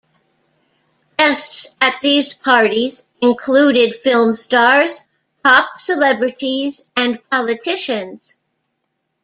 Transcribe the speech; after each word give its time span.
Guests 1.19 1.77
at 1.79 2.01
these 2.01 2.33
parties 2.33 3.03
included 3.21 3.95
film 3.95 4.35
stars, 4.35 5.03
pop 5.43 5.79
celebrities 5.79 6.91
and 6.97 7.19
politicians. 7.29 8.39